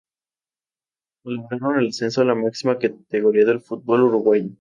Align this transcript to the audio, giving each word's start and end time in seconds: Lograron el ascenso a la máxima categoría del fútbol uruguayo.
Lograron 1.23 1.77
el 1.79 1.89
ascenso 1.89 2.21
a 2.21 2.25
la 2.25 2.33
máxima 2.33 2.79
categoría 2.79 3.45
del 3.45 3.59
fútbol 3.61 4.01
uruguayo. 4.01 4.49